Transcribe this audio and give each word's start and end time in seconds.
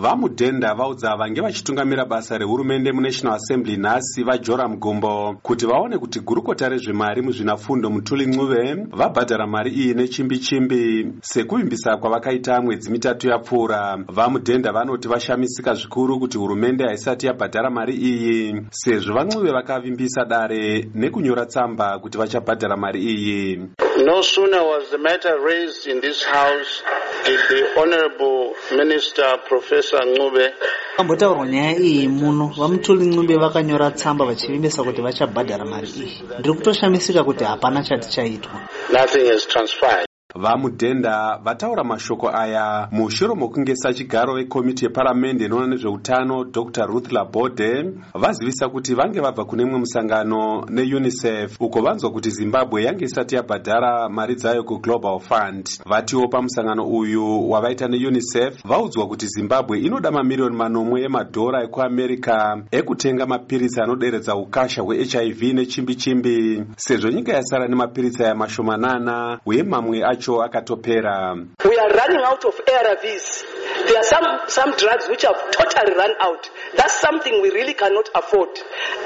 vamudhenda 0.00 0.74
vaudza 0.74 1.16
vange 1.16 1.40
vachitungamira 1.40 2.04
basa 2.04 2.38
rehurumende 2.38 2.92
munational 2.92 3.36
assembly 3.36 3.76
nhasi 3.76 4.22
vajoram 4.24 4.76
gumbo 4.76 5.36
kuti 5.42 5.66
vaone 5.66 5.98
kuti 5.98 6.20
gurukota 6.20 6.68
rezvemari 6.68 7.22
muzvinafundo 7.22 7.90
mutuli 7.90 8.26
ncuve 8.26 8.74
vabhadhara 8.90 9.46
mari 9.46 9.70
iyi 9.70 9.94
nechimbi 9.94 10.38
chimbi 10.38 11.06
sekuvimbisa 11.22 11.96
kwavakaita 11.96 12.60
mwedzi 12.62 12.90
mitatu 12.90 13.28
yapfuura 13.28 13.98
vamudhenda 14.08 14.72
vanoti 14.72 15.08
vashamisika 15.08 15.74
zvikuru 15.74 16.18
kuti 16.20 16.38
hurumende 16.38 16.84
haisati 16.84 17.26
yabhadhara 17.26 17.70
mari 17.70 17.94
iyi 17.94 18.56
sezvo 18.70 19.14
vancuve 19.14 19.50
vakavimbisa 19.52 20.24
dare 20.24 20.88
nekunyora 20.94 21.46
tsamba 21.46 21.98
kuti 21.98 22.18
vachabhadhara 22.18 22.76
mari 22.76 23.00
iyi. 23.04 23.58
No 24.06 24.22
sooner 24.22 24.62
was 24.62 24.90
the 24.90 24.98
matter 24.98 25.34
raised 25.44 25.86
in 25.92 26.00
this 26.00 26.24
house 26.24 26.82
did 27.26 27.40
the 27.48 27.80
honorable 27.80 28.54
minister 28.76 29.38
professor 29.48 30.00
ncube 30.06 30.52
pambotaurwa 30.96 31.46
nyaya 31.46 31.76
iyi 31.78 32.08
muno. 32.08 32.52
Vamutuli 32.58 33.04
ncube 33.06 33.36
vakanyora 33.36 33.90
tsamba 33.90 34.24
vachivimbisa 34.24 34.82
kuti 34.84 35.00
vachabhadhara 35.02 35.64
mari 35.64 35.88
iyi. 35.88 36.22
Ndiri 36.38 36.54
kutoshamisika 36.54 37.24
kuti 37.24 37.44
hapana 37.44 37.82
chati 37.82 38.08
chaitwa. 38.10 38.60
nothing 38.92 39.26
has 39.32 39.46
transpired 39.46 40.09
vamudhenda 40.34 41.38
vataura 41.44 41.84
mashoko 41.84 42.28
aya 42.36 42.88
mushure 42.92 43.34
mokunge 43.34 43.76
sachigaro 43.76 44.34
vekomiti 44.34 44.84
yeparamende 44.84 45.44
inoona 45.44 45.66
nezveutano 45.66 46.44
dr. 46.44 46.86
Ruth 46.86 47.12
labode 47.12 47.84
vazivisa 48.14 48.68
kuti 48.68 48.94
vange 48.94 49.20
vabva 49.20 49.44
kune 49.44 49.64
mwe 49.64 49.78
musangano 49.78 50.64
neunicef 50.70 51.60
uko 51.60 51.82
vanzwa 51.82 52.10
kuti 52.10 52.30
zimbabwe 52.30 52.82
yange 52.84 53.04
isati 53.04 53.34
yabhadhara 53.34 54.08
mari 54.08 54.34
dzayo 54.34 54.64
kuglobal 54.64 55.20
fund. 55.20 55.68
Vatiwo 55.86 56.28
pamusangano 56.28 56.88
uyu 56.88 57.50
wavaita 57.50 57.88
neunicef 57.88 58.64
vaudzwa 58.64 59.06
kuti 59.08 59.26
zimbabwe 59.26 59.78
inoda 59.80 60.10
mamiriyoni 60.10 60.56
manomwe 60.56 61.02
emadhora 61.02 61.62
ekuamerica 61.64 62.56
ekutenga 62.70 63.26
mapiritsi 63.26 63.80
anoderedza 63.80 64.36
ukasha 64.36 64.82
hwehiv 64.82 65.42
nechimbi 65.42 65.94
chimbi 65.94 66.64
sezvo 66.76 67.08
nyika 67.10 67.32
yasara 67.32 67.68
nemapiritsi 67.68 68.22
aya 68.24 68.34
mashomanana 68.34 69.40
uye 69.46 69.62
mamwe 69.62 70.04
acho 70.04 70.19
acho 70.20 70.42
akatopera. 70.42 71.34
We 71.64 71.78
are 71.78 71.88
running 71.88 72.22
out 72.24 72.44
of 72.44 72.54
arvs 72.66 73.44
there 73.86 73.98
are 73.98 74.04
some, 74.04 74.26
some 74.48 74.70
drugs 74.76 75.08
which 75.08 75.22
have 75.22 75.38
totally 75.50 75.94
run 75.94 76.14
out. 76.20 76.48
That's 76.76 77.00
something 77.00 77.42
we 77.42 77.50
really 77.50 77.74
cannot 77.74 78.08
afford. 78.14 78.50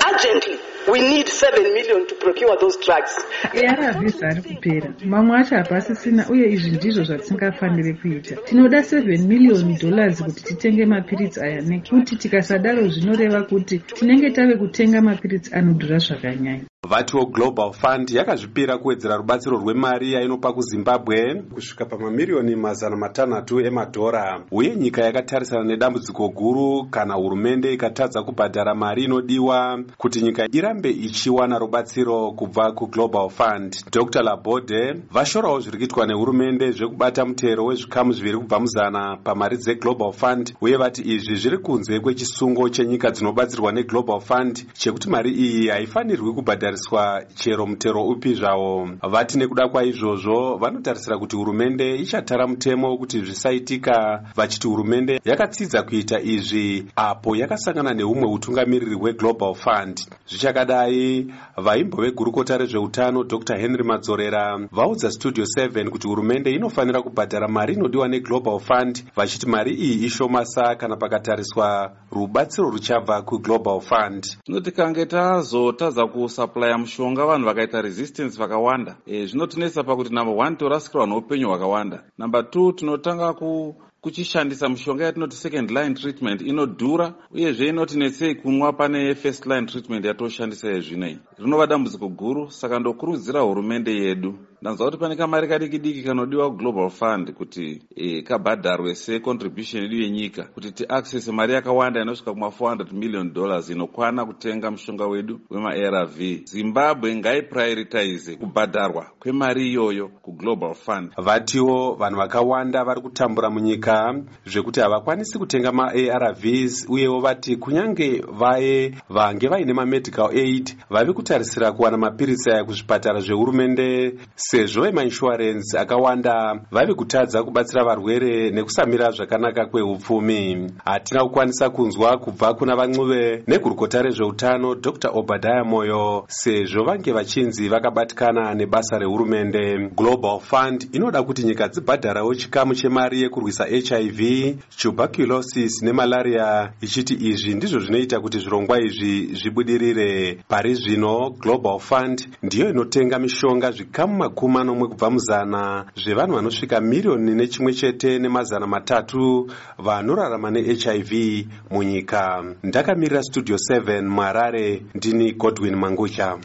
Urgently 0.07 0.59
we 0.91 1.01
need 1.01 1.29
7 1.29 1.63
million 1.63 2.07
to 2.07 2.15
procure 2.17 2.57
those 2.61 2.77
drugs. 2.77 3.15
Arvs 3.43 4.23
ari 4.23 4.43
kupera. 4.43 4.95
Mamwe 5.05 5.39
acho 5.39 5.57
hapasisina 5.57 6.29
uye 6.29 6.53
izvi 6.53 6.71
ndizvo 6.71 7.05
zvatisingafaniri 7.05 7.95
kuita. 7.95 8.37
Tinoda 8.37 8.79
7 8.79 9.19
miliyoni 9.19 9.79
dollars 9.79 10.23
kuti 10.23 10.45
titenge 10.45 10.87
mapiritsi 10.87 11.41
aya 11.41 11.61
nekuti 11.61 12.17
tikasadaro 12.17 12.89
zvinoreva 12.89 13.43
kuti 13.43 13.79
tinenge 13.79 14.31
tave 14.31 14.57
kutenga 14.57 15.01
mapiritsi 15.03 15.55
anodhura 15.55 15.99
zvakanyanya. 15.99 16.65
Vatiwo 16.89 17.27
global 17.27 17.73
fund 17.73 18.11
yakazvipira 18.11 18.79
kuwedzera 18.79 19.17
rubatsiro 19.17 19.59
rwemari 19.59 20.13
yainopa 20.13 20.53
kuzimbabwe 20.53 21.43
kusvika 21.55 21.85
pamamiriyoni 21.85 22.57
mazana 22.57 22.97
matanhatu 22.97 23.61
emadhora. 23.61 24.41
uye 24.51 24.64
nyika 24.71 25.03
yakatarisana 25.03 25.65
nedambudziko 25.65 26.29
guru 26.29 26.85
kana 26.91 27.15
hurumende 27.15 27.73
ikatadza 27.73 28.23
kubhadhara 28.23 28.75
mari 28.75 29.05
inodiwa 29.05 29.83
kuti 29.99 30.21
nyika 30.23 30.49
irambe 30.53 30.91
ichiwana 30.91 31.59
rubatsiro 31.59 32.33
kubva 32.33 32.73
kuglobal 32.73 33.29
fund. 33.29 33.77
Dr. 33.93 34.23
Labode 34.23 34.95
vashorawo 35.11 35.61
zviri 35.61 35.79
kuitwa 35.79 36.07
nehurumende 36.07 36.71
zvekubata 36.71 37.25
mutero 37.25 37.65
wezvikamu 37.65 38.13
zviviri 38.13 38.39
kubva 38.39 38.61
muzana 38.61 39.17
pamari 39.17 39.57
dzeglobal 39.57 40.13
fund 40.13 40.55
uye 40.61 40.77
vati 40.77 41.03
izvi 41.03 41.37
zviri 41.37 41.59
kunze 41.59 42.01
kwechisungo 42.01 42.69
chenyika 42.69 43.11
dzinobatsirwa 43.11 43.73
neglobal 43.73 44.21
fund 44.21 44.67
chekuti 44.73 45.09
mari 45.11 45.31
iyi 45.31 45.69
haifanirwi 45.69 46.33
kubhadhariswa 46.33 47.23
chero 47.35 47.67
mutero 47.67 48.05
upi 48.05 48.35
zvawo 48.35 48.89
vati 49.03 49.39
nekuda 49.39 49.69
kwaizvozvo 49.69 50.57
vanotarisira 50.57 51.19
kuti 51.19 51.37
hurumende 51.37 51.97
ichatara 51.97 52.47
mutemo 52.47 52.91
wekuti 52.91 53.21
zvisaitika 53.21 54.23
vachiti 54.45 54.69
hurumende 54.69 55.21
yakatsidza 55.25 55.83
kuita 55.83 56.21
izvi 56.21 56.87
apo 56.97 57.37
yakasangana 57.37 57.95
neumwe 57.95 58.29
utungamiriri 58.33 58.95
hweglobal 58.95 59.55
fund. 59.55 60.01
Zvichakadai 60.29 61.27
vaimbo 61.57 62.03
vegurukota 62.03 62.59
rezveutano 62.59 63.25
dr. 63.25 63.57
Henry 63.57 63.85
madzorera 63.85 64.61
vaudza 64.73 65.11
studio 65.11 65.45
7 65.45 65.89
kuti 65.91 66.09
hurumende 66.09 66.51
inofanira 66.51 67.03
kubhadhara 67.03 67.49
mari 67.49 67.75
inodiwa 67.75 68.09
neglobal 68.09 68.61
fund 68.61 69.05
vachiti 69.17 69.47
mari 69.49 69.75
iyi 69.75 70.05
ishomasa 70.05 70.75
kana 70.75 70.97
pakatariswa 70.97 71.93
rubatsiro 72.13 72.71
ruchabva 72.71 73.23
kuglobal 73.23 73.81
fund. 73.81 74.27
Tinoti 74.45 74.73
kange 74.73 75.07
tazotadza 75.07 76.07
kusuplya 76.07 76.79
mushonga 76.79 77.27
vanhu 77.27 77.47
vakaita 77.47 77.83
resistance 77.83 78.39
vakawanda. 78.39 78.97
E, 79.07 79.27
zvinotinetsa 79.27 79.85
pakuti 79.85 80.15
number 80.15 80.47
one 80.47 80.57
torasikirwa 80.57 81.07
neupenyu 81.07 81.49
hwakawanda. 81.49 82.03
Number 82.19 82.51
two 82.51 82.73
tinotanga 82.73 83.33
ku 83.33 83.77
kuchishandisa 84.05 84.69
mushonga 84.69 85.05
yatinoti 85.05 85.37
second 85.37 85.71
line 85.71 85.95
treatment 85.95 86.41
inodhura 86.43 87.15
uyezve 87.31 87.69
inotinetsei 87.69 88.35
kunwa 88.35 88.73
pane 88.73 89.15
first 89.15 89.47
line 89.47 89.67
treatment 89.67 90.05
yatoshandisa 90.05 90.69
yezvinei. 90.69 91.19
Rinova 91.39 91.67
dambudziko 91.67 92.09
guru 92.09 92.51
saka 92.51 92.79
ndokurudzira 92.79 93.41
hurumende 93.41 93.93
yedu 93.95 94.35
ndanzwa 94.65 94.87
kuti 94.87 94.99
pane 94.99 95.17
kamari 95.17 95.49
kadiki 95.49 95.79
diki 95.79 96.03
kanodiwa 96.03 96.51
kuglobal 96.51 96.91
fund 96.91 97.33
kuti 97.33 97.83
e, 97.97 98.23
kabhadharwe 98.23 98.95
secontribution 98.95 99.83
yedu 99.83 99.97
yenyika 99.97 100.43
kuti 100.43 100.73
tiaccess 100.73 101.29
mari 101.29 101.53
yakawanda 101.55 102.03
inosvika 102.03 102.31
kuma400 102.31 102.93
million 102.93 103.33
dollars 103.33 103.71
inokwana 103.71 104.25
kutenga 104.25 104.71
mushonga 104.71 105.07
wedu 105.07 105.41
wemaarv 105.51 106.19
zimbabwe 106.45 107.17
ngaiprioritize 107.17 108.37
kubhadharwa 108.37 109.07
kwemari 109.21 109.71
iyoyo 109.71 110.09
kuglobal 110.09 110.75
fund. 110.75 111.13
Vatiwo 111.17 111.95
vanhu 111.95 112.17
vakawanda 112.19 112.85
vari 112.85 113.01
kutambura 113.01 113.51
munyika 113.51 114.15
zvekuti 114.47 114.81
havakwanisi 114.81 115.39
kutenga 115.39 115.73
maarvs 115.73 116.87
uyewo 116.89 117.21
vati 117.21 117.57
kunyange 117.57 118.25
vaye 118.33 118.95
vange 119.11 119.49
vaine 119.49 119.73
mamedical 119.73 120.31
aid 120.31 120.77
vavi 120.91 121.13
kutarisira 121.13 121.73
kuwana 121.73 121.97
mapiritsi 121.97 122.51
aya 122.51 122.65
kuzvipatara 122.65 123.21
zvehurumende 123.21 124.15
sezvo 124.55 124.83
vemainsurance 124.83 125.79
akawanda 125.79 126.61
vave 126.71 126.95
kutadza 126.95 127.43
kubatsira 127.43 127.85
varwere 127.85 128.51
nekusamira 128.51 129.11
zvakanaka 129.11 129.67
kweupfumi. 129.67 130.71
Hatina 130.85 131.25
kukwanisa 131.25 131.71
kunzwa 131.71 132.19
kubva 132.19 132.55
kuna 132.55 132.77
vancuve 132.77 133.43
negurukota 133.47 134.03
rezveutano 134.03 134.75
dr. 134.75 135.11
Obadhaya 135.15 135.65
moyo 135.65 136.25
sezvo 136.29 136.85
vange 136.85 137.13
vachinzi 137.13 137.69
vakabatikana 137.69 138.55
nebasa 138.55 138.99
rehurumende. 138.99 139.91
Global 139.97 140.41
fund 140.41 140.89
inoda 140.93 141.23
kuti 141.23 141.43
nyika 141.43 141.69
dzibhadharawo 141.69 142.35
chikamu 142.35 142.75
chemari 142.75 143.23
yekurwisa 143.23 143.65
hiv 143.65 144.57
tuberculosis 144.77 145.83
nemalaria. 145.83 146.73
Ichiti 146.81 147.15
izvi 147.15 147.55
ndizvo 147.55 147.81
zvinoita 147.81 148.21
kuti 148.21 148.39
zvirongwa 148.39 148.81
izvi 148.81 149.35
zvibudirire. 149.35 150.39
Pari 150.49 150.75
zvino 150.75 151.31
global 151.31 151.79
fund 151.79 152.29
ndiyo 152.43 152.71
inotenga 152.71 153.19
mishonga 153.19 153.71
zvikamu 153.71 154.19
makumi 154.49 154.55
manomwe 154.55 154.89
kubva 154.89 155.11
muzana 155.11 155.85
zvevanhu 155.97 156.35
vanosvika 156.37 156.81
miriyoni 156.81 157.35
nechimwe 157.35 157.73
chete 157.73 158.19
nemazana 158.19 158.67
matatu 158.67 159.51
vanorarama 159.79 160.51
nehiv 160.51 161.47
munyika. 161.71 162.45
Ndakamirira 162.63 163.23
studio 163.23 163.57
7 163.57 164.03
muharare 164.03 164.83
ndini 164.95 165.33
godwin 165.33 165.77
mangucha 165.77 166.27